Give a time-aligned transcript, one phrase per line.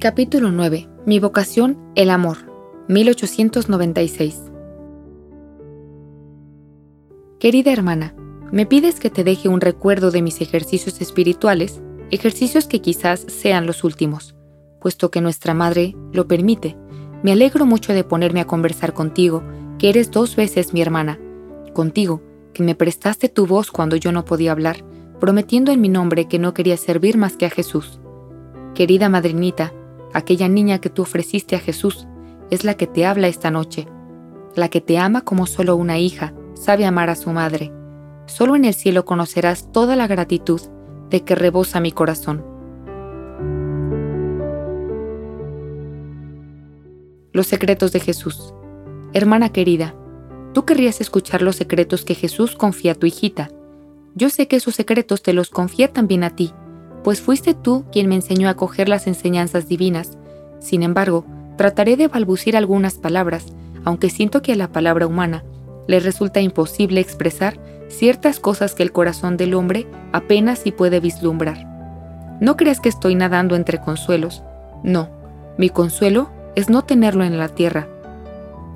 [0.00, 0.88] Capítulo 9.
[1.04, 2.38] Mi vocación, el amor.
[2.88, 4.40] 1896.
[7.38, 8.14] Querida hermana,
[8.50, 13.66] me pides que te deje un recuerdo de mis ejercicios espirituales, ejercicios que quizás sean
[13.66, 14.34] los últimos,
[14.80, 16.78] puesto que nuestra madre lo permite.
[17.22, 19.42] Me alegro mucho de ponerme a conversar contigo,
[19.78, 21.20] que eres dos veces mi hermana.
[21.74, 22.22] Contigo,
[22.54, 24.82] que me prestaste tu voz cuando yo no podía hablar,
[25.20, 28.00] prometiendo en mi nombre que no quería servir más que a Jesús.
[28.74, 29.74] Querida madrinita,
[30.12, 32.06] aquella niña que tú ofreciste a Jesús,
[32.50, 33.86] es la que te habla esta noche,
[34.56, 37.72] la que te ama como solo una hija sabe amar a su madre.
[38.26, 40.60] Solo en el cielo conocerás toda la gratitud
[41.08, 42.44] de que rebosa mi corazón.
[47.32, 48.54] Los secretos de Jesús.
[49.12, 49.94] Hermana querida,
[50.52, 53.50] tú querrías escuchar los secretos que Jesús confía a tu hijita.
[54.14, 56.52] Yo sé que esos secretos te los confía también a ti,
[57.02, 60.18] pues fuiste tú quien me enseñó a coger las enseñanzas divinas.
[60.58, 61.24] Sin embargo,
[61.56, 63.46] trataré de balbucir algunas palabras,
[63.84, 65.44] aunque siento que a la palabra humana
[65.86, 71.66] le resulta imposible expresar ciertas cosas que el corazón del hombre apenas si puede vislumbrar.
[72.40, 74.42] No creas que estoy nadando entre consuelos.
[74.82, 75.10] No,
[75.58, 77.88] mi consuelo es no tenerlo en la tierra.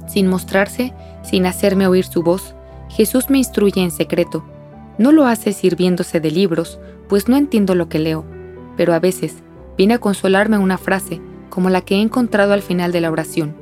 [0.06, 2.54] Sin mostrarse, sin hacerme oír su voz,
[2.90, 4.44] Jesús me instruye en secreto.
[4.98, 6.78] No lo hace sirviéndose de libros,
[7.08, 8.24] pues no entiendo lo que leo,
[8.76, 9.42] pero a veces
[9.76, 11.20] viene a consolarme una frase
[11.50, 13.56] como la que he encontrado al final de la oración,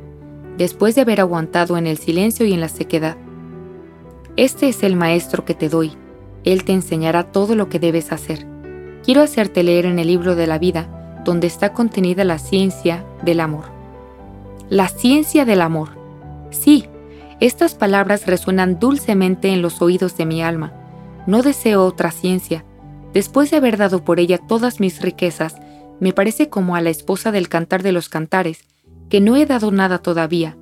[0.58, 3.16] después de haber aguantado en el silencio y en la sequedad.
[4.36, 5.92] Este es el maestro que te doy,
[6.44, 8.46] él te enseñará todo lo que debes hacer.
[9.04, 13.40] Quiero hacerte leer en el libro de la vida, donde está contenida la ciencia del
[13.40, 13.64] amor.
[14.68, 15.90] La ciencia del amor.
[16.50, 16.86] Sí,
[17.40, 20.72] estas palabras resuenan dulcemente en los oídos de mi alma.
[21.26, 22.64] No deseo otra ciencia,
[23.12, 25.56] Después de haber dado por ella todas mis riquezas,
[26.00, 28.64] me parece como a la esposa del cantar de los cantares,
[29.10, 30.56] que no he dado nada todavía.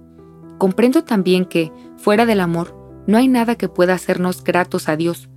[0.59, 2.77] Comprendo también que, fuera del amor,
[3.07, 5.31] no hay nada que pueda hacernos gratos a Dios,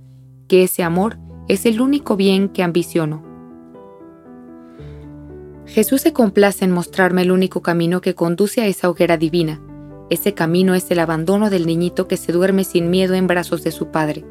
[0.48, 3.22] que ese amor es el único bien que ambiciono.
[5.66, 9.60] Jesús se complace en mostrarme el único camino que conduce a esa hoguera divina.
[10.10, 13.70] Ese camino es el abandono del niñito que se duerme sin miedo en brazos de
[13.70, 14.26] su padre.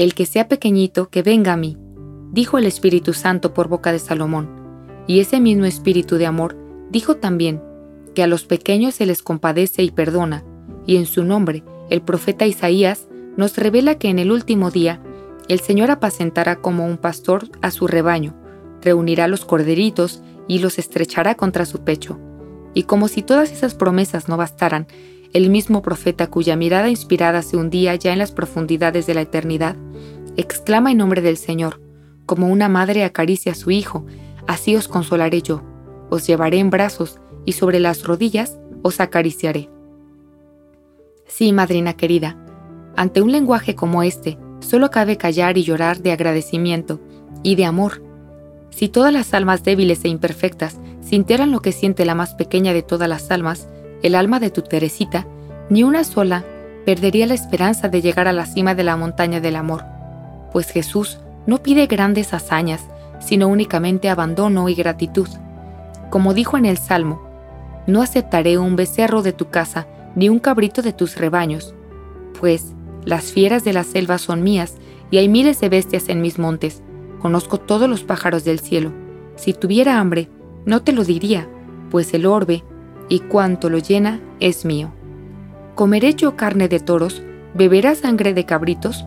[0.00, 1.76] El que sea pequeñito, que venga a mí,
[2.32, 4.48] dijo el Espíritu Santo por boca de Salomón.
[5.06, 6.56] Y ese mismo Espíritu de amor
[6.90, 7.62] dijo también
[8.14, 10.42] que a los pequeños se les compadece y perdona,
[10.86, 15.02] y en su nombre el profeta Isaías nos revela que en el último día
[15.48, 18.34] el Señor apacentará como un pastor a su rebaño,
[18.80, 22.18] reunirá los corderitos y los estrechará contra su pecho.
[22.72, 24.86] Y como si todas esas promesas no bastaran,
[25.32, 29.76] el mismo profeta cuya mirada inspirada se hundía ya en las profundidades de la eternidad,
[30.36, 31.80] exclama en nombre del Señor,
[32.26, 34.06] como una madre acaricia a su hijo,
[34.46, 35.62] así os consolaré yo,
[36.10, 39.70] os llevaré en brazos y sobre las rodillas os acariciaré.
[41.26, 42.36] Sí, madrina querida,
[42.96, 47.00] ante un lenguaje como este, solo cabe callar y llorar de agradecimiento
[47.42, 48.02] y de amor.
[48.70, 52.82] Si todas las almas débiles e imperfectas sintieran lo que siente la más pequeña de
[52.82, 53.68] todas las almas,
[54.02, 55.26] el alma de tu Teresita,
[55.68, 56.44] ni una sola
[56.84, 59.84] perdería la esperanza de llegar a la cima de la montaña del amor,
[60.52, 62.82] pues Jesús no pide grandes hazañas,
[63.20, 65.28] sino únicamente abandono y gratitud.
[66.10, 67.22] Como dijo en el Salmo,
[67.86, 71.74] no aceptaré un becerro de tu casa, ni un cabrito de tus rebaños,
[72.40, 72.72] pues
[73.04, 74.76] las fieras de la selva son mías,
[75.10, 76.82] y hay miles de bestias en mis montes,
[77.20, 78.92] conozco todos los pájaros del cielo.
[79.36, 80.28] Si tuviera hambre,
[80.64, 81.48] no te lo diría,
[81.90, 82.62] pues el orbe
[83.10, 84.92] y cuanto lo llena es mío.
[85.74, 87.22] ¿Comeré yo carne de toros?
[87.52, 89.04] ¿Beberá sangre de cabritos?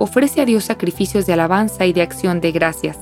[0.00, 2.98] Ofrece a Dios sacrificios de alabanza y de acción de gracias.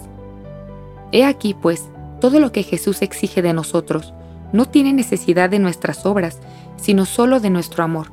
[1.13, 1.89] He aquí, pues,
[2.21, 4.13] todo lo que Jesús exige de nosotros
[4.53, 6.41] no tiene necesidad de nuestras obras,
[6.77, 8.09] sino solo de nuestro amor,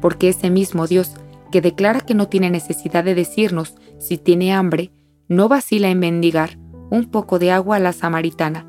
[0.00, 1.14] porque ese mismo Dios,
[1.52, 4.90] que declara que no tiene necesidad de decirnos si tiene hambre,
[5.28, 6.58] no vacila en mendigar
[6.90, 8.66] un poco de agua a la samaritana.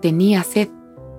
[0.00, 0.68] Tenía sed,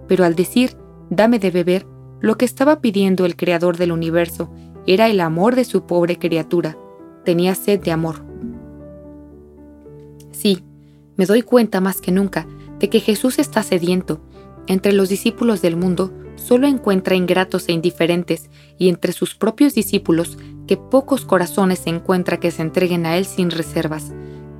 [0.07, 0.77] pero al decir,
[1.09, 1.85] dame de beber,
[2.19, 4.51] lo que estaba pidiendo el Creador del universo
[4.85, 6.77] era el amor de su pobre criatura.
[7.25, 8.25] Tenía sed de amor.
[10.31, 10.63] Sí,
[11.15, 12.47] me doy cuenta más que nunca
[12.79, 14.21] de que Jesús está sediento.
[14.67, 20.37] Entre los discípulos del mundo solo encuentra ingratos e indiferentes y entre sus propios discípulos
[20.67, 24.13] que pocos corazones encuentra que se entreguen a Él sin reservas,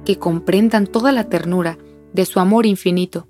[0.04, 1.78] que comprendan toda la ternura
[2.14, 3.28] de su amor infinito.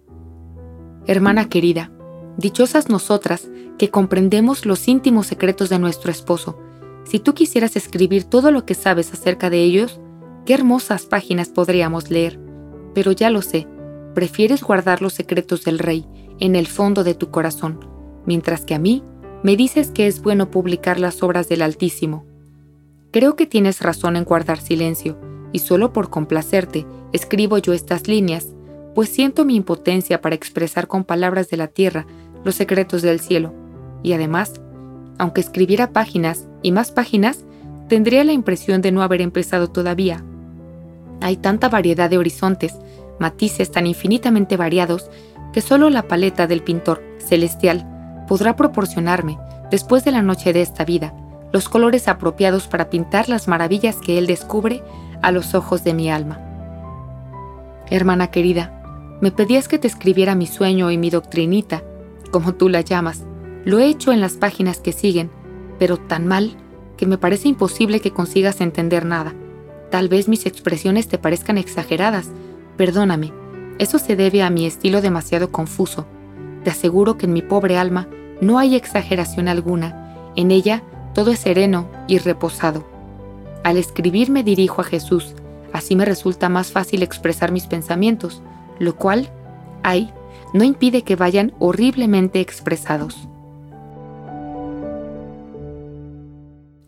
[1.05, 1.91] Hermana querida,
[2.37, 3.49] Dichosas nosotras
[3.79, 6.59] que comprendemos los íntimos secretos de nuestro esposo.
[7.03, 9.99] Si tú quisieras escribir todo lo que sabes acerca de ellos,
[10.45, 12.39] qué hermosas páginas podríamos leer.
[12.93, 13.67] Pero ya lo sé,
[14.13, 16.05] prefieres guardar los secretos del rey
[16.39, 17.79] en el fondo de tu corazón,
[18.25, 19.03] mientras que a mí
[19.43, 22.25] me dices que es bueno publicar las obras del Altísimo.
[23.11, 25.19] Creo que tienes razón en guardar silencio,
[25.53, 28.53] y solo por complacerte escribo yo estas líneas,
[28.93, 32.07] pues siento mi impotencia para expresar con palabras de la tierra
[32.47, 33.53] los secretos del cielo,
[34.03, 34.53] y además,
[35.17, 37.43] aunque escribiera páginas y más páginas,
[37.89, 40.23] tendría la impresión de no haber empezado todavía.
[41.21, 42.75] Hay tanta variedad de horizontes,
[43.19, 45.11] matices tan infinitamente variados,
[45.51, 49.37] que solo la paleta del pintor celestial podrá proporcionarme,
[49.69, 51.13] después de la noche de esta vida,
[51.51, 54.83] los colores apropiados para pintar las maravillas que Él descubre
[55.21, 56.39] a los ojos de mi alma.
[57.89, 61.83] Hermana querida, me pedías que te escribiera mi sueño y mi doctrinita,
[62.27, 63.23] como tú la llamas.
[63.65, 65.29] Lo he hecho en las páginas que siguen,
[65.79, 66.57] pero tan mal
[66.97, 69.33] que me parece imposible que consigas entender nada.
[69.91, 72.29] Tal vez mis expresiones te parezcan exageradas.
[72.75, 73.31] Perdóname,
[73.79, 76.05] eso se debe a mi estilo demasiado confuso.
[76.63, 78.07] Te aseguro que en mi pobre alma
[78.41, 80.31] no hay exageración alguna.
[80.35, 80.83] En ella
[81.13, 82.85] todo es sereno y reposado.
[83.63, 85.33] Al escribir me dirijo a Jesús,
[85.73, 88.41] así me resulta más fácil expresar mis pensamientos,
[88.79, 89.29] lo cual,
[89.83, 90.13] ay,
[90.53, 93.27] no impide que vayan horriblemente expresados.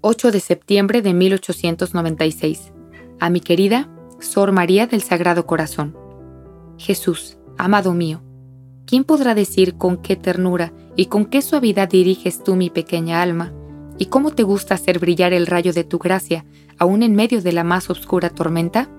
[0.01, 2.71] 8 de septiembre de 1896.
[3.19, 3.89] A mi querida
[4.19, 5.95] Sor María del Sagrado Corazón.
[6.77, 8.21] Jesús, amado mío,
[8.85, 13.51] ¿quién podrá decir con qué ternura y con qué suavidad diriges tú mi pequeña alma?
[13.97, 16.45] ¿Y cómo te gusta hacer brillar el rayo de tu gracia,
[16.77, 18.89] aún en medio de la más oscura tormenta?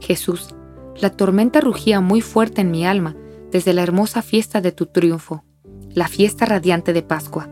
[0.00, 0.56] Jesús,
[1.00, 3.14] la tormenta rugía muy fuerte en mi alma
[3.50, 5.44] desde la hermosa fiesta de tu triunfo,
[5.90, 7.48] la fiesta radiante de Pascua,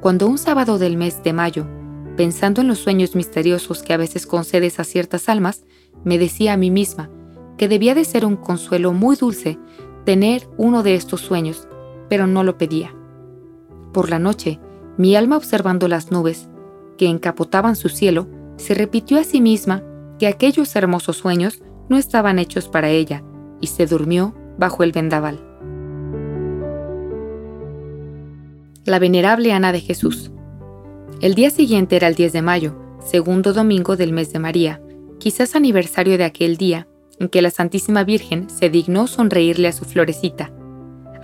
[0.00, 1.66] cuando un sábado del mes de mayo,
[2.16, 5.64] pensando en los sueños misteriosos que a veces concedes a ciertas almas,
[6.04, 7.10] me decía a mí misma
[7.56, 9.58] que debía de ser un consuelo muy dulce
[10.04, 11.68] tener uno de estos sueños,
[12.08, 12.94] pero no lo pedía.
[13.92, 14.60] Por la noche,
[14.96, 16.48] mi alma observando las nubes
[16.96, 19.82] que encapotaban su cielo, se repitió a sí misma
[20.18, 23.22] que aquellos hermosos sueños no estaban hechos para ella,
[23.60, 25.40] y se durmió bajo el vendaval.
[28.84, 30.30] La venerable Ana de Jesús.
[31.20, 32.74] El día siguiente era el 10 de mayo,
[33.04, 34.80] segundo domingo del mes de María,
[35.18, 36.86] quizás aniversario de aquel día
[37.18, 40.50] en que la Santísima Virgen se dignó sonreírle a su florecita.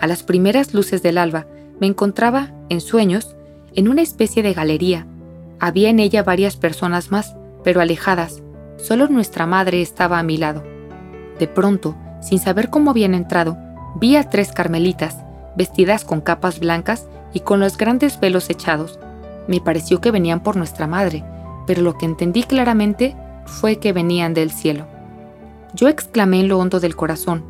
[0.00, 1.46] A las primeras luces del alba
[1.80, 3.36] me encontraba, en sueños,
[3.74, 5.06] en una especie de galería.
[5.60, 8.42] Había en ella varias personas más, pero alejadas.
[8.76, 10.64] Solo nuestra madre estaba a mi lado.
[11.38, 13.58] De pronto, sin saber cómo habían entrado,
[13.96, 15.18] vi a tres carmelitas,
[15.56, 18.98] vestidas con capas blancas y con los grandes velos echados,
[19.46, 21.22] me pareció que venían por nuestra madre,
[21.66, 24.86] pero lo que entendí claramente fue que venían del cielo.
[25.74, 27.44] Yo exclamé en lo hondo del corazón,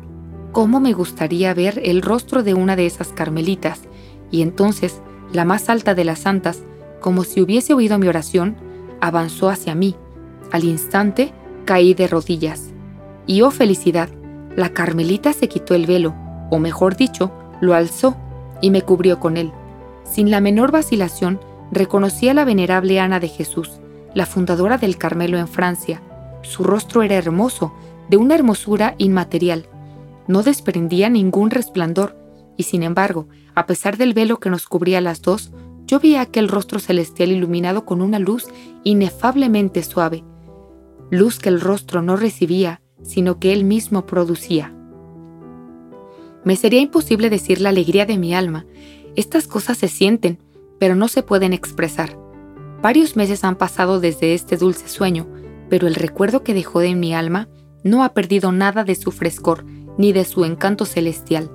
[0.51, 3.81] ¿cómo me gustaría ver el rostro de una de esas carmelitas?
[4.29, 5.01] Y entonces,
[5.31, 6.63] la más alta de las santas,
[6.99, 8.57] como si hubiese oído mi oración,
[8.99, 9.95] avanzó hacia mí.
[10.51, 11.33] Al instante,
[11.65, 12.73] caí de rodillas.
[13.25, 14.09] Y oh felicidad,
[14.55, 16.15] la carmelita se quitó el velo,
[16.49, 17.31] o mejor dicho,
[17.61, 18.15] lo alzó
[18.61, 19.51] y me cubrió con él.
[20.03, 21.39] Sin la menor vacilación,
[21.71, 23.79] reconocí a la venerable Ana de Jesús,
[24.13, 26.01] la fundadora del Carmelo en Francia.
[26.41, 27.73] Su rostro era hermoso,
[28.09, 29.67] de una hermosura inmaterial.
[30.27, 32.15] No desprendía ningún resplandor,
[32.55, 35.51] y sin embargo, a pesar del velo que nos cubría las dos,
[35.87, 38.47] yo vi aquel rostro celestial iluminado con una luz
[38.83, 40.23] inefablemente suave,
[41.11, 44.73] luz que el rostro no recibía, sino que él mismo producía.
[46.43, 48.65] Me sería imposible decir la alegría de mi alma.
[49.15, 50.39] Estas cosas se sienten,
[50.79, 52.17] pero no se pueden expresar.
[52.81, 55.27] Varios meses han pasado desde este dulce sueño,
[55.69, 57.49] pero el recuerdo que dejó en mi alma
[57.83, 59.65] no ha perdido nada de su frescor
[59.97, 61.49] ni de su encanto celestial.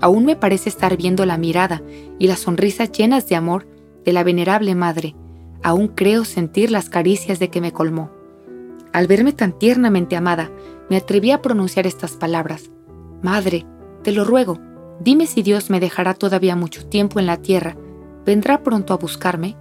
[0.00, 1.82] Aún me parece estar viendo la mirada
[2.18, 3.66] y las sonrisas llenas de amor
[4.04, 5.14] de la venerable madre.
[5.62, 8.10] Aún creo sentir las caricias de que me colmó.
[8.92, 10.50] Al verme tan tiernamente amada,
[10.90, 12.70] me atreví a pronunciar estas palabras.
[13.22, 13.64] Madre,
[14.02, 14.58] te lo ruego,
[15.00, 17.76] dime si Dios me dejará todavía mucho tiempo en la tierra
[18.24, 19.56] ¿Vendrá pronto a buscarme?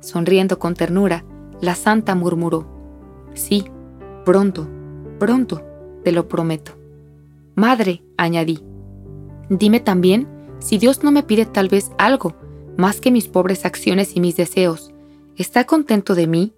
[0.00, 1.24] Sonriendo con ternura,
[1.60, 2.68] la santa murmuró,
[3.34, 3.64] Sí,
[4.24, 4.68] pronto,
[5.18, 5.62] pronto,
[6.02, 6.72] te lo prometo.
[7.54, 8.60] Madre, añadí,
[9.48, 10.28] dime también
[10.58, 12.34] si Dios no me pide tal vez algo
[12.76, 14.92] más que mis pobres acciones y mis deseos.
[15.36, 16.52] ¿Está contento de mí?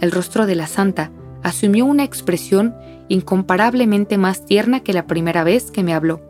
[0.00, 1.10] El rostro de la santa
[1.42, 2.74] asumió una expresión
[3.10, 6.20] incomparablemente más tierna que la primera vez que me habló.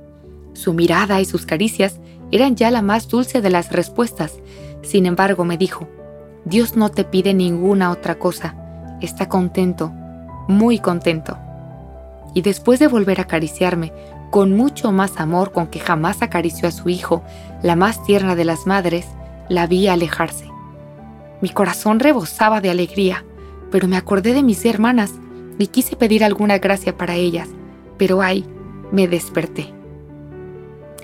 [0.54, 2.00] Su mirada y sus caricias
[2.32, 4.38] eran ya la más dulce de las respuestas.
[4.80, 5.86] Sin embargo, me dijo,
[6.46, 8.56] Dios no te pide ninguna otra cosa.
[9.02, 9.92] Está contento,
[10.48, 11.36] muy contento.
[12.32, 13.92] Y después de volver a acariciarme,
[14.30, 17.22] con mucho más amor con que jamás acarició a su hijo,
[17.62, 19.06] la más tierna de las madres,
[19.50, 20.48] la vi alejarse.
[21.42, 23.22] Mi corazón rebosaba de alegría,
[23.70, 25.12] pero me acordé de mis hermanas
[25.60, 27.48] y quise pedir alguna gracia para ellas,
[27.98, 28.46] pero ay,
[28.92, 29.74] me desperté.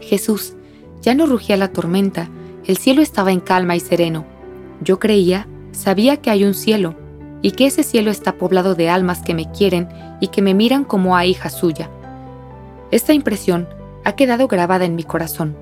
[0.01, 0.55] Jesús,
[1.03, 2.31] ya no rugía la tormenta,
[2.65, 4.25] el cielo estaba en calma y sereno.
[4.81, 6.97] Yo creía, sabía que hay un cielo,
[7.43, 9.89] y que ese cielo está poblado de almas que me quieren
[10.21, 11.91] y que me miran como a hija suya.
[12.91, 13.69] Esta impresión
[14.05, 15.55] ha quedado grabada en mi corazón,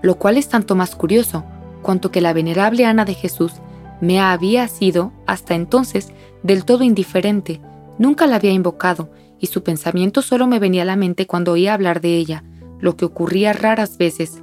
[0.00, 1.44] lo cual es tanto más curioso
[1.82, 3.54] cuanto que la venerable Ana de Jesús
[4.00, 6.12] me había sido, hasta entonces,
[6.44, 7.60] del todo indiferente,
[7.98, 11.74] nunca la había invocado, y su pensamiento solo me venía a la mente cuando oía
[11.74, 12.44] hablar de ella,
[12.80, 14.42] lo que ocurría raras veces.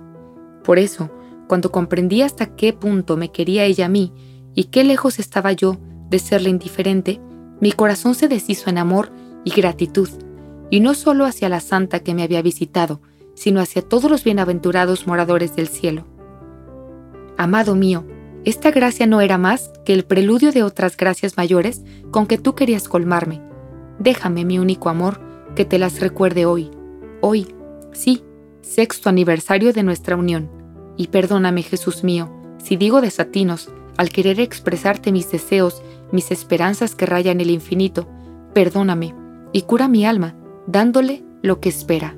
[0.63, 1.09] Por eso,
[1.47, 4.13] cuando comprendí hasta qué punto me quería ella a mí
[4.53, 5.77] y qué lejos estaba yo
[6.09, 7.19] de serle indiferente,
[7.59, 9.11] mi corazón se deshizo en amor
[9.43, 10.09] y gratitud,
[10.69, 13.01] y no solo hacia la santa que me había visitado,
[13.35, 16.05] sino hacia todos los bienaventurados moradores del cielo.
[17.37, 18.05] Amado mío,
[18.45, 22.53] esta gracia no era más que el preludio de otras gracias mayores con que tú
[22.53, 23.41] querías colmarme.
[23.97, 25.19] Déjame, mi único amor,
[25.55, 26.69] que te las recuerde hoy.
[27.21, 27.47] Hoy,
[27.91, 28.23] sí,
[28.61, 30.51] sexto aniversario de nuestra unión.
[30.95, 32.31] Y perdóname, Jesús mío,
[32.63, 38.07] si digo desatinos, al querer expresarte mis deseos, mis esperanzas que rayan el infinito,
[38.53, 39.15] perdóname
[39.53, 40.35] y cura mi alma,
[40.67, 42.15] dándole lo que espera.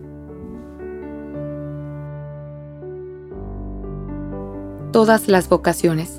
[4.91, 6.16] Todas las vocaciones.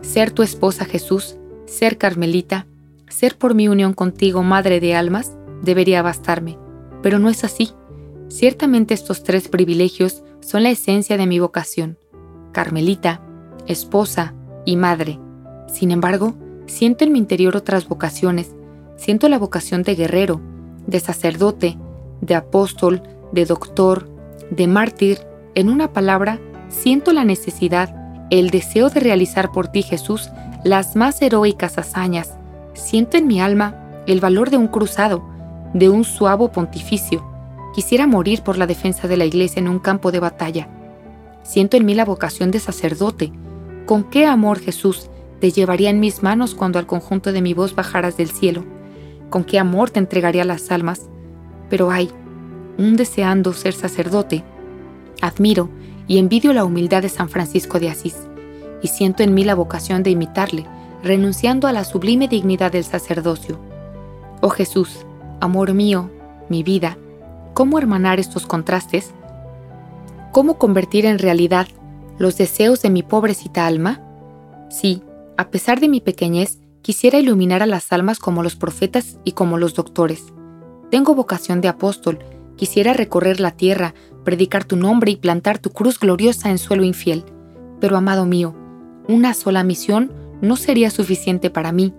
[0.00, 1.36] Ser tu esposa Jesús,
[1.66, 2.66] ser Carmelita,
[3.08, 6.58] ser por mi unión contigo madre de almas, debería bastarme,
[7.02, 7.72] pero no es así.
[8.28, 11.98] Ciertamente estos tres privilegios son la esencia de mi vocación.
[12.52, 13.20] Carmelita,
[13.66, 14.34] esposa
[14.64, 15.18] y madre.
[15.68, 16.34] Sin embargo,
[16.66, 18.54] siento en mi interior otras vocaciones.
[18.96, 20.40] Siento la vocación de guerrero,
[20.86, 21.78] de sacerdote,
[22.20, 24.08] de apóstol, de doctor,
[24.50, 25.18] de mártir.
[25.54, 27.94] En una palabra, siento la necesidad,
[28.30, 30.30] el deseo de realizar por ti, Jesús,
[30.64, 32.34] las más heroicas hazañas.
[32.74, 35.22] Siento en mi alma el valor de un cruzado,
[35.74, 37.24] de un suavo pontificio.
[37.74, 40.68] Quisiera morir por la defensa de la iglesia en un campo de batalla.
[41.42, 43.32] Siento en mí la vocación de sacerdote.
[43.86, 45.08] ¿Con qué amor, Jesús,
[45.40, 48.64] te llevaría en mis manos cuando al conjunto de mi voz bajaras del cielo?
[49.30, 51.08] ¿Con qué amor te entregaría las almas?
[51.68, 52.10] Pero hay,
[52.78, 54.42] un deseando ser sacerdote.
[55.20, 55.68] Admiro
[56.06, 58.16] y envidio la humildad de San Francisco de Asís,
[58.82, 60.66] y siento en mí la vocación de imitarle,
[61.02, 63.58] renunciando a la sublime dignidad del sacerdocio.
[64.40, 65.06] Oh Jesús,
[65.40, 66.10] amor mío,
[66.48, 66.96] mi vida,
[67.54, 69.12] ¿cómo hermanar estos contrastes?
[70.32, 71.66] ¿Cómo convertir en realidad
[72.18, 74.00] los deseos de mi pobrecita alma?
[74.68, 75.02] Sí,
[75.36, 79.58] a pesar de mi pequeñez, quisiera iluminar a las almas como los profetas y como
[79.58, 80.26] los doctores.
[80.90, 82.18] Tengo vocación de apóstol,
[82.56, 83.94] quisiera recorrer la tierra,
[84.26, 87.24] predicar tu nombre y plantar tu cruz gloriosa en suelo infiel.
[87.80, 88.54] Pero, amado mío,
[89.08, 91.94] una sola misión no sería suficiente para mí.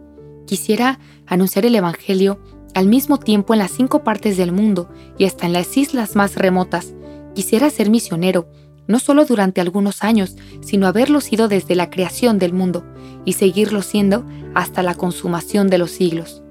[0.45, 2.39] Quisiera anunciar el Evangelio
[2.75, 6.35] al mismo tiempo en las cinco partes del mundo y hasta en las islas más
[6.35, 6.93] remotas.
[7.33, 8.47] Quisiera ser misionero,
[8.87, 12.85] no solo durante algunos años, sino haberlo sido desde la creación del mundo
[13.25, 16.43] y seguirlo siendo hasta la consumación de los siglos.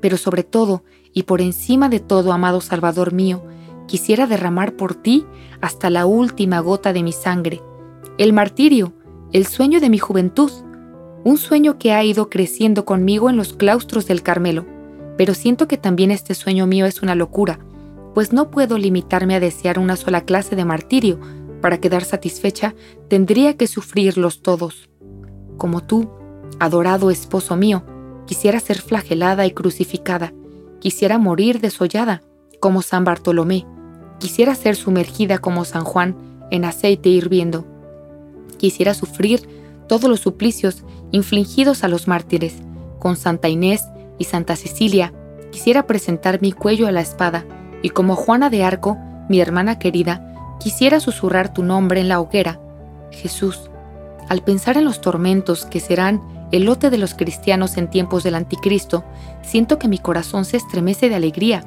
[0.00, 3.42] Pero sobre todo, y por encima de todo, amado Salvador mío,
[3.86, 5.24] quisiera derramar por ti
[5.60, 7.62] hasta la última gota de mi sangre,
[8.18, 8.92] el martirio,
[9.32, 10.50] el sueño de mi juventud,
[11.24, 14.64] un sueño que ha ido creciendo conmigo en los claustros del Carmelo,
[15.16, 17.58] pero siento que también este sueño mío es una locura,
[18.14, 21.18] pues no puedo limitarme a desear una sola clase de martirio,
[21.60, 22.74] para quedar satisfecha
[23.08, 24.88] tendría que sufrirlos todos.
[25.56, 26.10] Como tú,
[26.60, 27.84] adorado esposo mío,
[28.26, 30.32] quisiera ser flagelada y crucificada,
[30.80, 32.22] quisiera morir desollada,
[32.60, 33.66] como San Bartolomé,
[34.18, 36.16] quisiera ser sumergida como San Juan
[36.50, 37.66] en aceite hirviendo,
[38.58, 39.48] quisiera sufrir
[39.86, 40.82] todos los suplicios
[41.12, 42.54] infligidos a los mártires,
[42.98, 43.84] con Santa Inés
[44.18, 45.12] y Santa Cecilia,
[45.52, 47.44] quisiera presentar mi cuello a la espada,
[47.82, 48.96] y como Juana de Arco,
[49.28, 52.60] mi hermana querida, quisiera susurrar tu nombre en la hoguera.
[53.10, 53.70] Jesús,
[54.28, 56.20] al pensar en los tormentos que serán
[56.52, 59.04] el lote de los cristianos en tiempos del anticristo,
[59.42, 61.64] siento que mi corazón se estremece de alegría.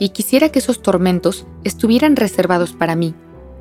[0.00, 3.14] Y quisiera que esos tormentos estuvieran reservados para mí.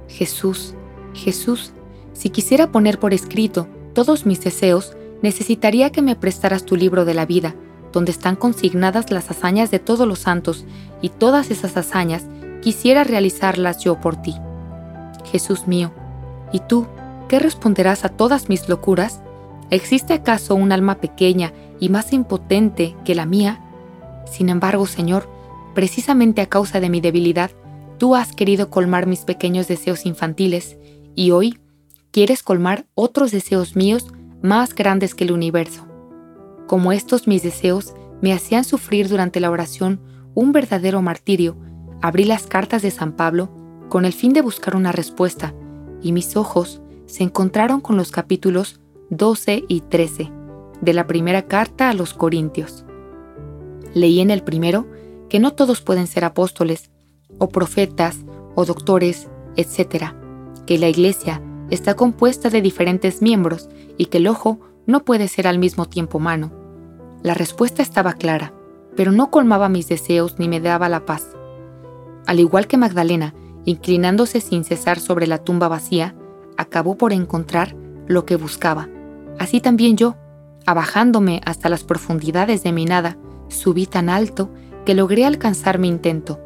[0.07, 0.73] Jesús,
[1.13, 1.73] Jesús,
[2.13, 7.13] si quisiera poner por escrito todos mis deseos, necesitaría que me prestaras tu libro de
[7.13, 7.55] la vida,
[7.91, 10.65] donde están consignadas las hazañas de todos los santos,
[11.01, 12.25] y todas esas hazañas
[12.61, 14.35] quisiera realizarlas yo por ti.
[15.31, 15.91] Jesús mío,
[16.53, 16.87] ¿y tú
[17.27, 19.21] qué responderás a todas mis locuras?
[19.71, 23.59] ¿Existe acaso un alma pequeña y más impotente que la mía?
[24.25, 25.29] Sin embargo, Señor,
[25.73, 27.51] precisamente a causa de mi debilidad,
[27.99, 30.77] Tú has querido colmar mis pequeños deseos infantiles
[31.15, 31.59] y hoy
[32.11, 34.07] quieres colmar otros deseos míos
[34.41, 35.85] más grandes que el universo.
[36.65, 39.99] Como estos mis deseos me hacían sufrir durante la oración
[40.33, 41.57] un verdadero martirio,
[42.01, 43.49] abrí las cartas de San Pablo
[43.89, 45.53] con el fin de buscar una respuesta,
[46.01, 50.31] y mis ojos se encontraron con los capítulos 12 y 13
[50.79, 52.85] de la primera carta a los Corintios.
[53.93, 54.87] Leí en el primero
[55.29, 56.89] que no todos pueden ser apóstoles,
[57.37, 58.17] o profetas,
[58.55, 60.13] o doctores, etc.,
[60.65, 65.47] que la iglesia está compuesta de diferentes miembros y que el ojo no puede ser
[65.47, 66.51] al mismo tiempo mano.
[67.21, 68.53] La respuesta estaba clara,
[68.95, 71.27] pero no colmaba mis deseos ni me daba la paz.
[72.25, 73.33] Al igual que Magdalena,
[73.65, 76.15] inclinándose sin cesar sobre la tumba vacía,
[76.57, 77.75] acabó por encontrar
[78.07, 78.89] lo que buscaba.
[79.37, 80.15] Así también yo,
[80.65, 83.17] abajándome hasta las profundidades de mi nada,
[83.47, 84.49] subí tan alto
[84.89, 86.39] que logré alcanzar mi intento.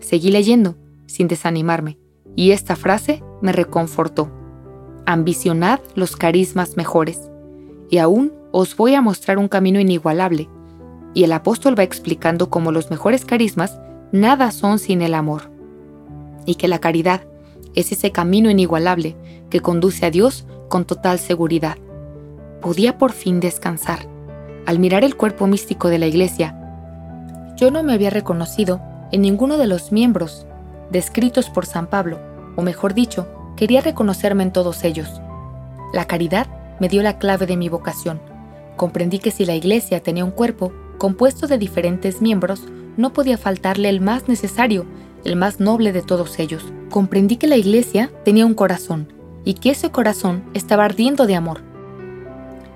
[0.00, 0.74] Seguí leyendo,
[1.06, 1.98] sin desanimarme,
[2.34, 4.28] y esta frase me reconfortó.
[5.06, 7.30] Ambicionad los carismas mejores,
[7.88, 10.48] y aún os voy a mostrar un camino inigualable.
[11.14, 13.78] Y el apóstol va explicando cómo los mejores carismas
[14.10, 15.52] nada son sin el amor.
[16.44, 17.20] Y que la caridad
[17.76, 19.14] es ese camino inigualable
[19.48, 21.78] que conduce a Dios con total seguridad.
[22.60, 24.08] Podía por fin descansar.
[24.66, 26.65] Al mirar el cuerpo místico de la iglesia,
[27.56, 28.80] yo no me había reconocido
[29.12, 30.46] en ninguno de los miembros
[30.90, 32.20] descritos por San Pablo,
[32.56, 35.20] o mejor dicho, quería reconocerme en todos ellos.
[35.92, 36.46] La caridad
[36.80, 38.20] me dio la clave de mi vocación.
[38.76, 42.64] Comprendí que si la iglesia tenía un cuerpo compuesto de diferentes miembros,
[42.96, 44.86] no podía faltarle el más necesario,
[45.24, 46.64] el más noble de todos ellos.
[46.90, 49.12] Comprendí que la iglesia tenía un corazón
[49.44, 51.62] y que ese corazón estaba ardiendo de amor.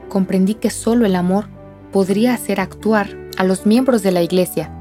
[0.09, 1.47] Comprendí que solo el amor
[1.93, 4.73] podría hacer actuar a los miembros de la Iglesia,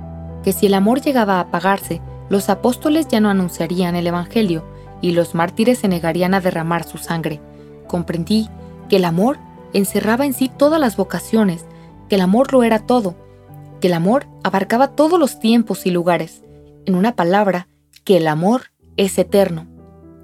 [0.43, 4.63] que si el amor llegaba a apagarse, los apóstoles ya no anunciarían el Evangelio
[5.01, 7.41] y los mártires se negarían a derramar su sangre.
[7.87, 8.49] Comprendí
[8.89, 9.37] que el amor
[9.73, 11.65] encerraba en sí todas las vocaciones,
[12.07, 13.15] que el amor lo era todo,
[13.79, 16.43] que el amor abarcaba todos los tiempos y lugares.
[16.85, 17.67] En una palabra,
[18.03, 19.67] que el amor es eterno.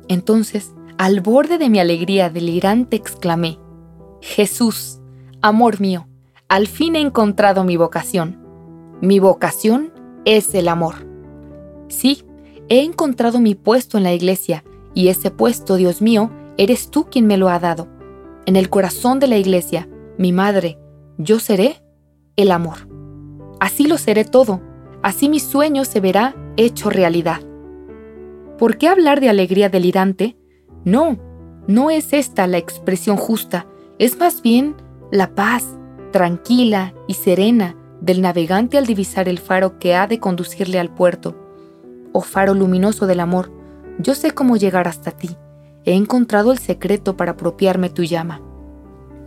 [0.07, 3.59] Entonces, al borde de mi alegría delirante, exclamé,
[4.21, 4.99] Jesús,
[5.41, 6.07] amor mío,
[6.47, 8.39] al fin he encontrado mi vocación.
[9.01, 9.91] Mi vocación
[10.25, 11.07] es el amor.
[11.87, 12.23] Sí,
[12.69, 17.25] he encontrado mi puesto en la iglesia, y ese puesto, Dios mío, eres tú quien
[17.25, 17.87] me lo ha dado.
[18.45, 20.77] En el corazón de la iglesia, mi madre,
[21.17, 21.81] yo seré
[22.35, 22.87] el amor.
[23.59, 24.61] Así lo seré todo,
[25.01, 27.41] así mi sueño se verá hecho realidad.
[28.59, 30.37] ¿Por qué hablar de alegría delirante?
[30.83, 31.17] No,
[31.67, 33.65] no es esta la expresión justa,
[33.97, 34.75] es más bien
[35.11, 35.65] la paz,
[36.15, 41.35] tranquila y serena del navegante al divisar el faro que ha de conducirle al puerto.
[42.13, 43.51] Oh faro luminoso del amor,
[43.99, 45.31] yo sé cómo llegar hasta ti.
[45.83, 48.39] He encontrado el secreto para apropiarme tu llama.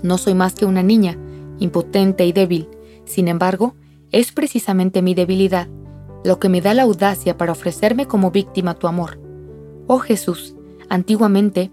[0.03, 1.18] No soy más que una niña,
[1.59, 2.70] impotente y débil.
[3.05, 3.74] Sin embargo,
[4.11, 5.68] es precisamente mi debilidad
[6.24, 9.20] lo que me da la audacia para ofrecerme como víctima tu amor.
[9.88, 10.57] Oh Jesús,
[10.88, 11.70] antiguamente,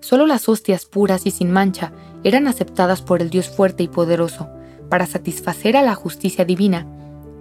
[0.00, 1.92] solo las hostias puras y sin mancha
[2.24, 4.48] eran aceptadas por el Dios fuerte y poderoso.
[4.88, 6.86] Para satisfacer a la justicia divina,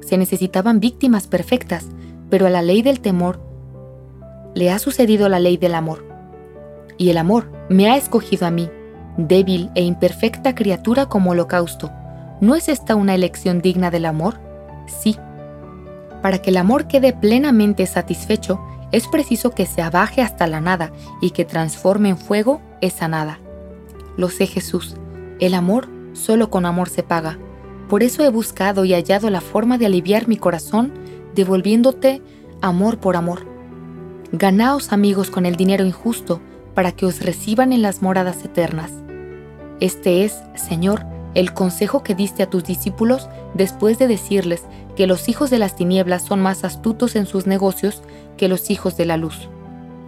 [0.01, 1.87] se necesitaban víctimas perfectas,
[2.29, 3.39] pero a la ley del temor
[4.55, 6.05] le ha sucedido la ley del amor.
[6.97, 8.69] Y el amor me ha escogido a mí,
[9.17, 11.91] débil e imperfecta criatura como holocausto.
[12.41, 14.39] ¿No es esta una elección digna del amor?
[14.87, 15.17] Sí.
[16.21, 18.59] Para que el amor quede plenamente satisfecho,
[18.91, 23.39] es preciso que se abaje hasta la nada y que transforme en fuego esa nada.
[24.17, 24.95] Lo sé Jesús,
[25.39, 27.37] el amor solo con amor se paga.
[27.89, 30.91] Por eso he buscado y hallado la forma de aliviar mi corazón
[31.35, 32.21] devolviéndote
[32.61, 33.45] amor por amor.
[34.31, 36.41] Ganaos amigos con el dinero injusto
[36.73, 38.91] para que os reciban en las moradas eternas.
[39.79, 44.63] Este es, Señor, el consejo que diste a tus discípulos después de decirles
[44.95, 48.01] que los hijos de las tinieblas son más astutos en sus negocios
[48.37, 49.49] que los hijos de la luz.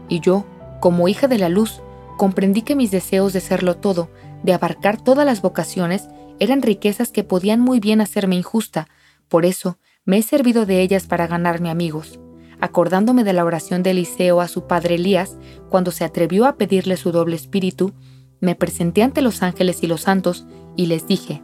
[0.08, 0.46] Y yo,
[0.80, 1.82] como hija de la luz,
[2.18, 4.10] comprendí que mis deseos de serlo todo
[4.44, 6.08] de abarcar todas las vocaciones
[6.40, 8.88] eran riquezas que podían muy bien hacerme injusta,
[9.28, 12.20] por eso me he servido de ellas para ganarme amigos.
[12.60, 15.38] Acordándome de la oración de Eliseo a su padre Elías,
[15.70, 17.94] cuando se atrevió a pedirle su doble espíritu,
[18.40, 20.46] me presenté ante los ángeles y los santos
[20.76, 21.44] y les dije,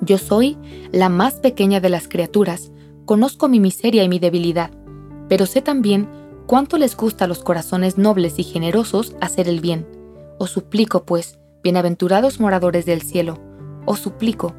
[0.00, 0.58] Yo soy
[0.92, 2.72] la más pequeña de las criaturas,
[3.04, 4.70] conozco mi miseria y mi debilidad,
[5.28, 6.08] pero sé también
[6.46, 9.86] cuánto les gusta a los corazones nobles y generosos hacer el bien.
[10.38, 13.38] Os suplico, pues, Bienaventurados moradores del cielo,
[13.86, 14.54] os suplico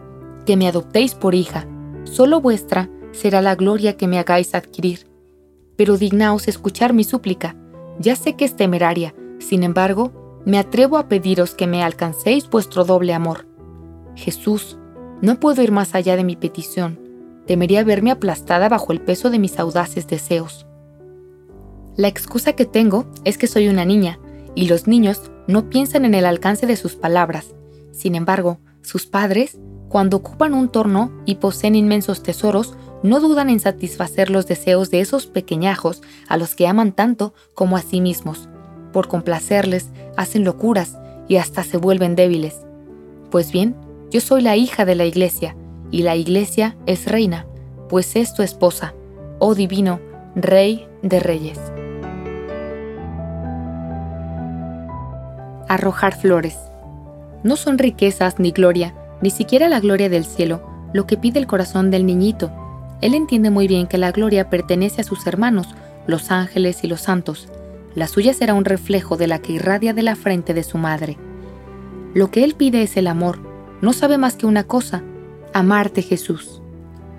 [0.45, 1.67] que me adoptéis por hija,
[2.05, 5.07] solo vuestra será la gloria que me hagáis adquirir.
[5.75, 7.55] pero dignaos escuchar mi súplica.
[7.99, 12.85] Ya sé que es temeraria, sin embargo, me atrevo a pediros que me alcancéis vuestro
[12.85, 13.47] doble amor.
[14.15, 14.77] Jesús,
[15.21, 16.99] no puedo ir más allá de mi petición.
[17.47, 20.65] Temería verme aplastada bajo el peso de mis audaces deseos.
[21.97, 24.19] La excusa que tengo es que soy una niña,
[24.55, 27.55] y los niños no piensan en el alcance de sus palabras.
[27.91, 29.57] Sin embargo, sus padres,
[29.89, 35.01] cuando ocupan un torno y poseen inmensos tesoros, no dudan en satisfacer los deseos de
[35.01, 38.49] esos pequeñajos a los que aman tanto como a sí mismos.
[38.91, 42.61] Por complacerles, hacen locuras y hasta se vuelven débiles.
[43.29, 43.75] Pues bien,
[44.09, 45.55] yo soy la hija de la iglesia,
[45.91, 47.45] y la iglesia es reina,
[47.89, 48.93] pues es tu esposa,
[49.39, 49.99] oh divino,
[50.35, 51.59] rey de reyes.
[55.73, 56.55] Arrojar flores.
[57.41, 60.61] No son riquezas ni gloria, ni siquiera la gloria del cielo,
[60.93, 62.51] lo que pide el corazón del niñito.
[63.01, 65.69] Él entiende muy bien que la gloria pertenece a sus hermanos,
[66.05, 67.47] los ángeles y los santos.
[67.95, 71.17] La suya será un reflejo de la que irradia de la frente de su madre.
[72.13, 73.39] Lo que él pide es el amor.
[73.81, 75.01] No sabe más que una cosa,
[75.55, 76.61] amarte Jesús.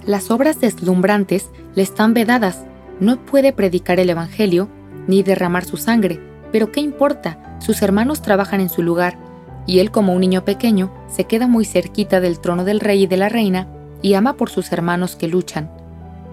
[0.06, 2.66] Las obras deslumbrantes le están vedadas.
[3.00, 4.68] No puede predicar el Evangelio
[5.08, 6.20] ni derramar su sangre.
[6.52, 7.43] Pero ¿qué importa?
[7.58, 9.18] Sus hermanos trabajan en su lugar
[9.66, 13.06] y él como un niño pequeño se queda muy cerquita del trono del rey y
[13.06, 13.68] de la reina
[14.02, 15.70] y ama por sus hermanos que luchan.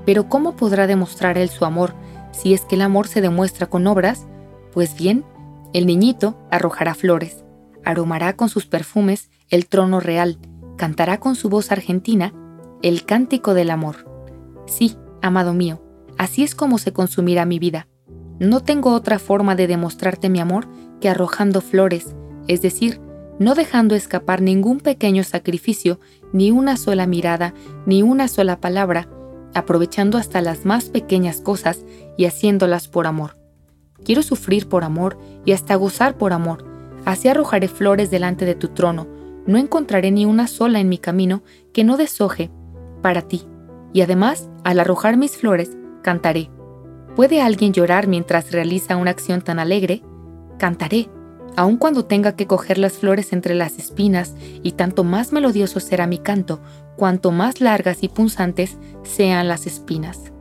[0.06, 1.94] Pero ¿cómo podrá demostrar él su amor
[2.32, 4.28] si es que el amor se demuestra con obras?
[4.74, 5.24] Pues bien,
[5.74, 7.44] el niñito arrojará flores,
[7.86, 10.38] aromará con sus perfumes el trono real,
[10.78, 12.34] cantará con su voz argentina
[12.82, 14.10] el cántico del amor.
[14.66, 15.82] Sí, amado mío,
[16.18, 17.88] así es como se consumirá mi vida.
[18.40, 20.68] No tengo otra forma de demostrarte mi amor
[21.02, 22.16] que arrojando flores,
[22.48, 23.02] es decir,
[23.40, 26.00] no dejando escapar ningún pequeño sacrificio,
[26.32, 27.54] ni una sola mirada,
[27.86, 29.10] ni una sola palabra,
[29.54, 31.84] aprovechando hasta las más pequeñas cosas
[32.18, 33.38] y haciéndolas por amor.
[34.06, 36.66] Quiero sufrir por amor y hasta gozar por amor.
[37.06, 39.08] Así arrojaré flores delante de tu trono.
[39.46, 42.52] No encontraré ni una sola en mi camino que no deshoje
[43.02, 43.44] para ti.
[43.94, 46.50] Y además, al arrojar mis flores, cantaré.
[47.16, 50.04] ¿Puede alguien llorar mientras realiza una acción tan alegre?
[50.62, 51.10] Cantaré
[51.56, 56.08] aun cuando tenga que coger las flores entre las espinas, y tanto más melodioso será
[56.08, 56.62] mi canto,
[56.98, 60.32] cuanto más largas y punzantes sean las espinas.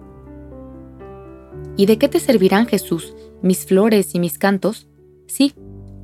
[1.76, 4.88] ¿Y de qué te servirán, Jesús, mis flores y mis cantos?
[5.26, 5.54] Sí,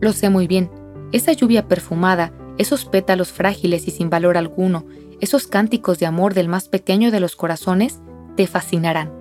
[0.00, 0.70] lo sé muy bien.
[1.12, 4.86] Esa lluvia perfumada, esos pétalos frágiles y sin valor alguno,
[5.20, 8.00] esos cánticos de amor del más pequeño de los corazones,
[8.34, 9.12] te fascinarán.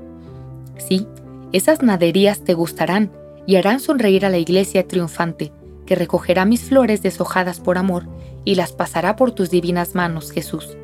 [0.77, 1.05] Sí,
[1.51, 3.11] esas naderías te gustarán
[3.45, 5.51] y harán sonreír a la iglesia triunfante,
[5.85, 8.07] que recogerá mis flores deshojadas por amor
[8.43, 10.77] y las pasará por tus divinas manos, Jesús.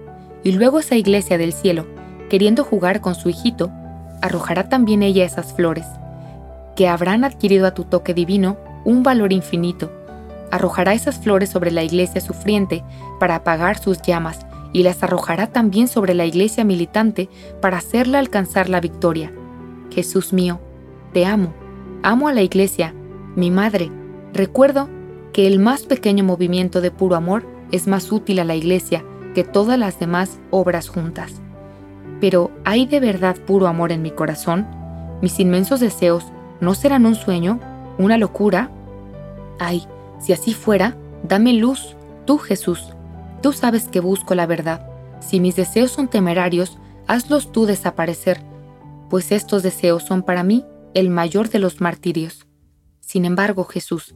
[0.43, 1.87] Y luego esa iglesia del cielo,
[2.29, 3.71] queriendo jugar con su hijito,
[4.21, 5.85] arrojará también ella esas flores,
[6.75, 9.91] que habrán adquirido a tu toque divino un valor infinito.
[10.51, 12.83] Arrojará esas flores sobre la iglesia sufriente
[13.19, 14.39] para apagar sus llamas
[14.73, 17.29] y las arrojará también sobre la iglesia militante
[17.61, 19.31] para hacerla alcanzar la victoria.
[19.91, 20.59] Jesús mío,
[21.13, 21.53] te amo,
[22.03, 22.93] amo a la iglesia,
[23.35, 23.91] mi madre,
[24.33, 24.87] Recuerdo
[25.33, 29.03] que el más pequeño movimiento de puro amor es más útil a la iglesia
[29.35, 31.41] que todas las demás obras juntas.
[32.21, 34.67] Pero ¿hay de verdad puro amor en mi corazón?
[35.21, 36.25] ¿Mis inmensos deseos
[36.61, 37.59] no serán un sueño,
[37.97, 38.69] una locura?
[39.59, 39.85] Ay,
[40.19, 40.95] si así fuera,
[41.27, 42.93] dame luz, tú Jesús.
[43.41, 44.87] Tú sabes que busco la verdad.
[45.19, 48.41] Si mis deseos son temerarios, hazlos tú desaparecer,
[49.09, 52.47] pues estos deseos son para mí el mayor de los martirios.
[52.99, 54.15] Sin embargo, Jesús,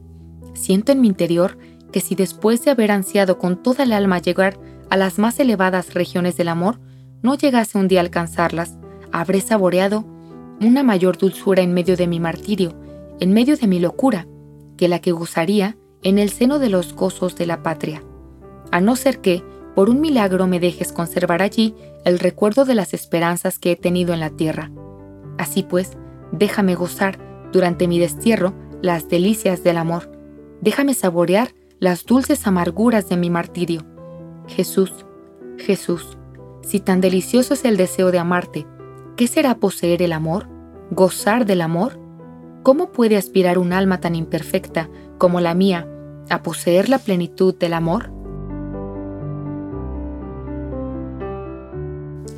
[0.54, 1.58] siento en mi interior
[1.92, 4.58] que si después de haber ansiado con toda el alma llegar
[4.90, 6.80] a las más elevadas regiones del amor,
[7.22, 8.76] no llegase un día a alcanzarlas,
[9.12, 10.04] habré saboreado
[10.60, 12.74] una mayor dulzura en medio de mi martirio,
[13.20, 14.26] en medio de mi locura,
[14.76, 18.02] que la que gozaría en el seno de los gozos de la patria.
[18.70, 19.42] A no ser que,
[19.74, 24.14] por un milagro, me dejes conservar allí el recuerdo de las esperanzas que he tenido
[24.14, 24.70] en la tierra.
[25.38, 25.96] Así pues,
[26.32, 27.18] déjame gozar,
[27.52, 30.10] durante mi destierro, las delicias del amor.
[30.60, 33.82] Déjame saborear las dulces amarguras de mi martirio.
[34.46, 34.92] Jesús,
[35.58, 36.16] Jesús,
[36.62, 38.66] si tan delicioso es el deseo de amarte,
[39.16, 40.48] ¿qué será poseer el amor?
[40.90, 41.98] ¿Gozar del amor?
[42.62, 45.88] ¿Cómo puede aspirar un alma tan imperfecta como la mía
[46.28, 48.10] a poseer la plenitud del amor?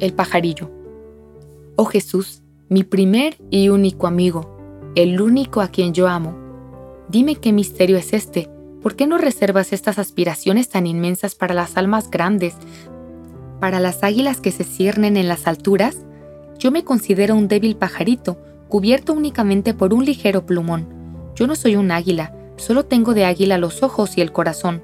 [0.01, 0.70] El pajarillo.
[1.77, 6.37] Oh Jesús, mi primer y único amigo, el único a quien yo amo.
[7.09, 8.51] Dime qué misterio es este.
[8.83, 12.57] ¿Por qué no reservas estas aspiraciones tan inmensas para las almas grandes,
[13.59, 15.97] para las águilas que se ciernen en las alturas?
[16.59, 20.87] Yo me considero un débil pajarito, cubierto únicamente por un ligero plumón.
[21.35, 24.83] Yo no soy un águila, solo tengo de águila los ojos y el corazón,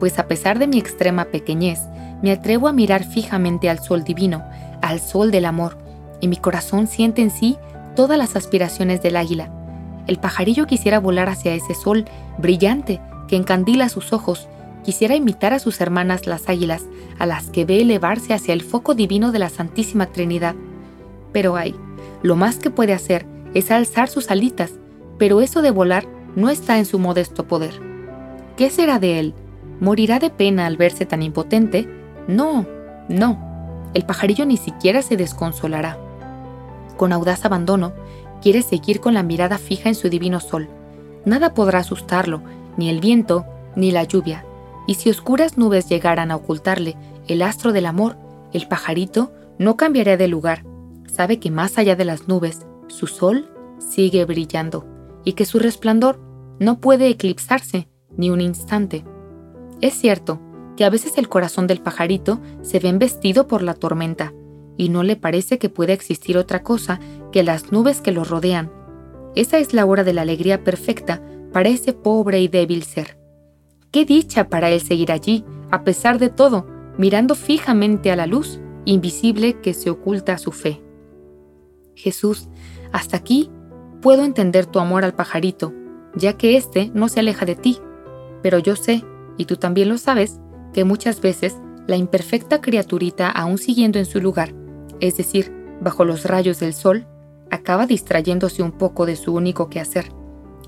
[0.00, 1.80] pues a pesar de mi extrema pequeñez,
[2.22, 4.42] me atrevo a mirar fijamente al sol divino,
[4.80, 5.85] al sol del amor,
[6.20, 7.56] y mi corazón siente en sí
[7.94, 9.50] todas las aspiraciones del águila.
[10.06, 12.04] El pajarillo quisiera volar hacia ese sol
[12.38, 14.48] brillante que encandila sus ojos,
[14.84, 16.84] quisiera imitar a sus hermanas las águilas,
[17.18, 20.54] a las que ve elevarse hacia el foco divino de la Santísima Trinidad.
[21.32, 21.74] Pero ay,
[22.22, 24.72] lo más que puede hacer es alzar sus alitas,
[25.18, 27.80] pero eso de volar no está en su modesto poder.
[28.56, 29.34] ¿Qué será de él?
[29.80, 31.88] ¿Morirá de pena al verse tan impotente?
[32.28, 32.66] No,
[33.08, 33.90] no.
[33.92, 35.98] El pajarillo ni siquiera se desconsolará.
[36.96, 37.92] Con audaz abandono,
[38.42, 40.68] quiere seguir con la mirada fija en su divino sol.
[41.24, 42.42] Nada podrá asustarlo,
[42.76, 44.44] ni el viento, ni la lluvia.
[44.86, 48.16] Y si oscuras nubes llegaran a ocultarle el astro del amor,
[48.52, 50.64] el pajarito no cambiará de lugar.
[51.12, 54.86] Sabe que más allá de las nubes, su sol sigue brillando
[55.24, 56.20] y que su resplandor
[56.58, 59.04] no puede eclipsarse ni un instante.
[59.80, 60.40] Es cierto
[60.76, 64.32] que a veces el corazón del pajarito se ve embestido por la tormenta,
[64.76, 67.00] y no le parece que pueda existir otra cosa
[67.32, 68.70] que las nubes que lo rodean.
[69.34, 73.18] Esa es la hora de la alegría perfecta para ese pobre y débil ser.
[73.90, 76.66] Qué dicha para él seguir allí, a pesar de todo,
[76.98, 80.82] mirando fijamente a la luz invisible que se oculta a su fe.
[81.94, 82.48] Jesús,
[82.92, 83.50] hasta aquí
[84.00, 85.72] puedo entender tu amor al pajarito,
[86.14, 87.78] ya que éste no se aleja de ti,
[88.42, 89.04] pero yo sé,
[89.36, 90.40] y tú también lo sabes,
[90.72, 94.54] que muchas veces la imperfecta criaturita, aún siguiendo en su lugar,
[95.00, 97.06] es decir, bajo los rayos del sol,
[97.50, 100.10] acaba distrayéndose un poco de su único quehacer.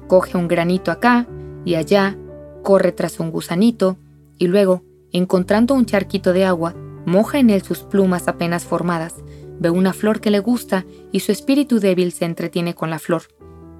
[0.07, 1.27] Coge un granito acá
[1.64, 2.17] y allá,
[2.62, 3.99] corre tras un gusanito
[4.38, 6.75] y luego, encontrando un charquito de agua,
[7.07, 9.17] moja en él sus plumas apenas formadas,
[9.59, 13.23] ve una flor que le gusta y su espíritu débil se entretiene con la flor.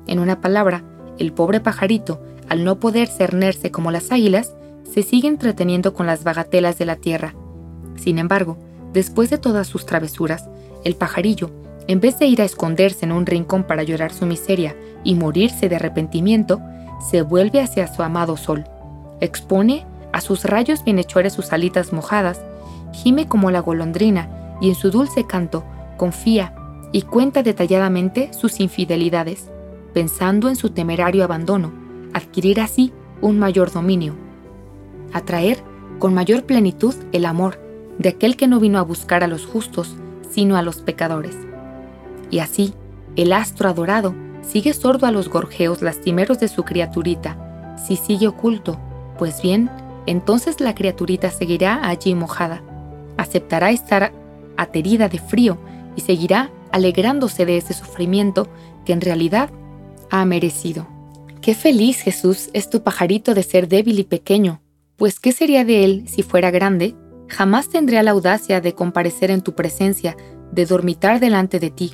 [0.07, 0.85] En una palabra,
[1.19, 6.25] el pobre pajarito, al no poder cernerse como las águilas, se sigue entreteniendo con las
[6.25, 7.35] bagatelas de la tierra.
[7.97, 8.59] Sin embargo,
[8.93, 10.49] Después de todas sus travesuras,
[10.85, 11.51] el pajarillo,
[11.87, 15.69] en vez de ir a esconderse en un rincón para llorar su miseria y morirse
[15.69, 16.61] de arrepentimiento,
[17.11, 18.65] se vuelve hacia su amado sol.
[19.21, 22.41] Expone a sus rayos bienhechores sus alitas mojadas,
[22.93, 25.65] gime como la golondrina y en su dulce canto
[25.97, 26.55] confía
[26.93, 29.51] y cuenta detalladamente sus infidelidades,
[29.93, 31.73] pensando en su temerario abandono,
[32.15, 34.15] adquirir así un mayor dominio,
[35.13, 35.59] atraer
[35.99, 37.68] con mayor plenitud el amor
[37.99, 39.97] de aquel que no vino a buscar a los justos,
[40.31, 41.37] sino a los pecadores.
[42.31, 42.75] Y así,
[43.17, 47.77] el astro adorado sigue sordo a los gorjeos lastimeros de su criaturita.
[47.87, 48.79] Si sigue oculto,
[49.19, 49.71] pues bien,
[50.07, 52.63] entonces la criaturita seguirá allí mojada,
[53.17, 54.13] aceptará estar
[54.57, 55.59] aterida de frío
[55.97, 58.49] y seguirá alegrándose de ese sufrimiento
[58.85, 59.51] que en realidad
[60.11, 60.87] ha merecido.
[61.41, 64.61] Qué feliz Jesús es tu pajarito de ser débil y pequeño,
[64.97, 66.95] pues ¿qué sería de él si fuera grande
[67.29, 70.17] Jamás tendría la audacia de comparecer en tu presencia,
[70.51, 71.93] de dormitar delante de ti.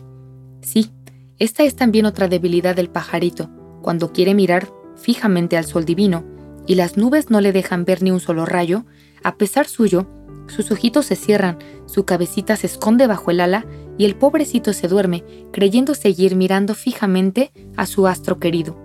[0.63, 0.91] Sí,
[1.39, 3.51] esta es también otra debilidad del pajarito,
[3.83, 6.25] cuando quiere mirar fijamente al sol divino,
[6.67, 8.87] y las nubes no le dejan ver ni un solo rayo,
[9.23, 10.07] a pesar suyo,
[10.47, 13.67] sus ojitos se cierran, su cabecita se esconde bajo el ala
[13.99, 18.79] y el pobrecito se duerme, creyendo seguir mirando fijamente a su astro querido.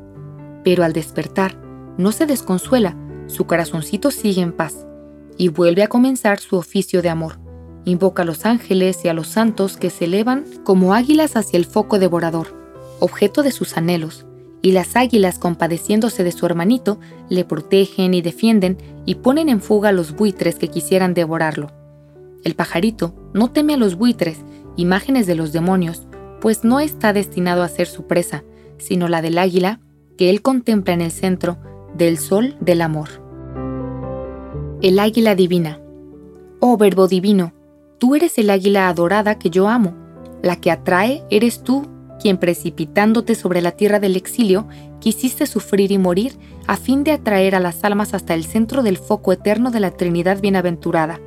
[0.64, 1.58] Pero al despertar,
[1.98, 4.86] no se desconsuela, su corazoncito sigue en paz
[5.40, 7.40] y vuelve a comenzar su oficio de amor.
[7.86, 11.66] Invoca a los ángeles y a los santos que se elevan como águilas hacia el
[11.66, 12.54] foco devorador,
[13.00, 14.26] objeto de sus anhelos,
[14.62, 17.00] y las águilas, compadeciéndose de su hermanito,
[17.30, 21.72] le protegen y defienden y ponen en fuga a los buitres que quisieran devorarlo.
[22.44, 24.40] El pajarito no teme a los buitres,
[24.76, 26.06] imágenes de los demonios,
[26.42, 28.44] pues no está destinado a ser su presa,
[28.78, 29.80] sino la del águila
[30.18, 31.58] que él contempla en el centro
[31.96, 33.19] del sol del amor
[34.82, 35.82] el águila divina.
[36.62, 37.52] Oh Verbo divino,
[37.98, 39.94] tú eres el águila adorada que yo amo.
[40.42, 41.86] La que atrae eres tú,
[42.22, 47.56] quien precipitándote sobre la tierra del exilio, quisiste sufrir y morir a fin de atraer
[47.56, 51.20] a las almas hasta el centro del foco eterno de la Trinidad bienaventurada.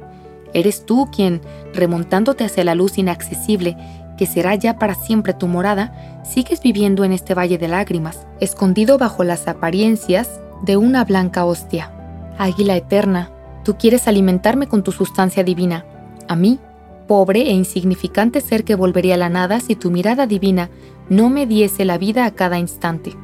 [0.54, 1.42] Eres tú quien,
[1.74, 3.76] remontándote hacia la luz inaccesible,
[4.16, 8.96] que será ya para siempre tu morada, sigues viviendo en este valle de lágrimas, escondido
[8.96, 11.92] bajo las apariencias de una blanca hostia.
[12.38, 13.30] Águila eterna,
[13.64, 15.84] Tú quieres alimentarme con tu sustancia divina.
[16.28, 16.58] A mí,
[17.06, 20.70] pobre e insignificante ser que volvería a la nada si tu mirada divina
[21.08, 23.14] no me diese la vida a cada instante.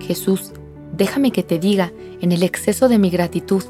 [0.00, 0.52] Jesús,
[0.96, 3.62] déjame que te diga, en el exceso de mi gratitud,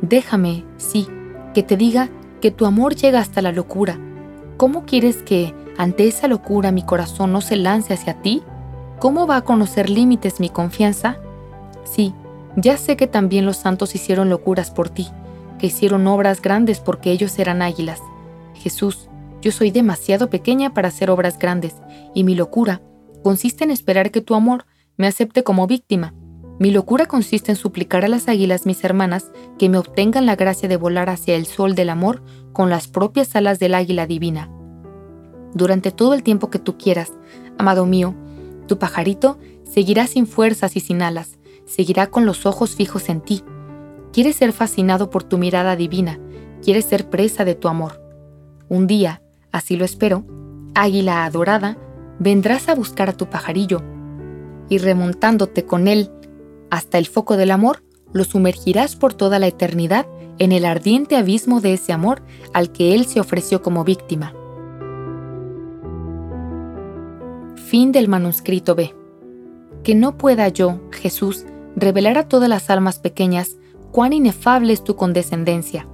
[0.00, 1.06] déjame, sí,
[1.54, 2.08] que te diga
[2.40, 3.98] que tu amor llega hasta la locura.
[4.56, 8.42] ¿Cómo quieres que, ante esa locura, mi corazón no se lance hacia ti?
[9.04, 11.18] ¿cómo va a conocer límites mi confianza?
[11.84, 12.14] Sí,
[12.56, 15.08] ya sé que también los santos hicieron locuras por ti,
[15.58, 18.00] que hicieron obras grandes porque ellos eran águilas.
[18.54, 19.08] Jesús,
[19.40, 21.76] yo soy demasiado pequeña para hacer obras grandes,
[22.14, 22.80] y mi locura
[23.22, 26.14] consiste en esperar que tu amor me acepte como víctima.
[26.58, 30.68] Mi locura consiste en suplicar a las águilas, mis hermanas, que me obtengan la gracia
[30.68, 34.48] de volar hacia el sol del amor con las propias alas del águila divina.
[35.52, 37.12] Durante todo el tiempo que tú quieras,
[37.58, 38.14] amado mío,
[38.66, 43.42] tu pajarito seguirá sin fuerzas y sin alas, seguirá con los ojos fijos en ti.
[44.14, 46.20] Quieres ser fascinado por tu mirada divina,
[46.62, 48.00] quieres ser presa de tu amor.
[48.68, 50.24] Un día, así lo espero,
[50.76, 51.76] águila adorada,
[52.20, 53.82] vendrás a buscar a tu pajarillo,
[54.68, 56.12] y remontándote con él
[56.70, 60.06] hasta el foco del amor, lo sumergirás por toda la eternidad
[60.38, 62.22] en el ardiente abismo de ese amor
[62.52, 64.32] al que él se ofreció como víctima.
[67.56, 68.94] Fin del manuscrito B.
[69.82, 73.56] Que no pueda yo, Jesús, revelar a todas las almas pequeñas
[73.94, 75.86] cuán inefable es tu condescendencia.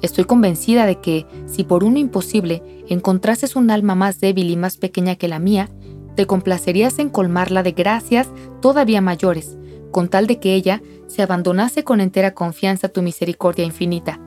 [0.00, 4.78] Estoy convencida de que, si por uno imposible encontrases un alma más débil y más
[4.78, 5.68] pequeña que la mía,
[6.16, 8.30] te complacerías en colmarla de gracias
[8.62, 9.58] todavía mayores,
[9.90, 14.18] con tal de que ella se abandonase con entera confianza a tu misericordia infinita.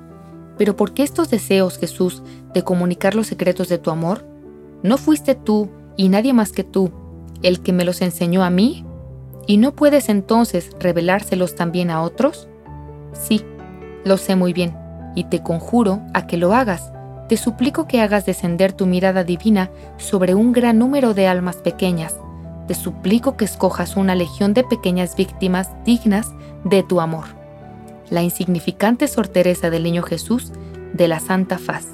[0.59, 2.21] Pero ¿por qué estos deseos, Jesús,
[2.53, 4.23] de comunicar los secretos de tu amor?
[4.83, 6.91] ¿No fuiste tú, y nadie más que tú,
[7.41, 8.85] el que me los enseñó a mí?
[9.47, 12.49] ¿Y no puedes entonces revelárselos también a otros?
[13.15, 13.43] Sí,
[14.03, 14.77] lo sé muy bien,
[15.15, 16.91] y te conjuro a que lo hagas.
[17.27, 22.15] Te suplico que hagas descender tu mirada divina sobre un gran número de almas pequeñas.
[22.67, 26.31] Te suplico que escojas una legión de pequeñas víctimas dignas
[26.63, 27.25] de tu amor.
[28.09, 30.51] La insignificante sortereza del niño Jesús
[30.93, 31.87] de la Santa Faz.